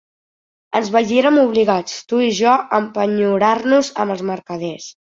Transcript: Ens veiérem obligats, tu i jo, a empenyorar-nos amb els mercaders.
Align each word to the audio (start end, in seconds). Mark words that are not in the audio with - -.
Ens 0.79 0.89
veiérem 0.95 1.37
obligats, 1.43 1.99
tu 2.13 2.23
i 2.29 2.33
jo, 2.41 2.57
a 2.57 2.81
empenyorar-nos 2.81 3.97
amb 4.07 4.17
els 4.19 4.31
mercaders. 4.35 4.95